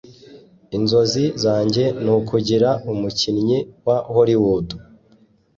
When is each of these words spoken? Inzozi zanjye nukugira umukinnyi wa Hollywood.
Inzozi 0.77 1.25
zanjye 1.43 1.83
nukugira 2.03 2.69
umukinnyi 2.91 3.59
wa 3.85 3.97
Hollywood. 4.13 4.67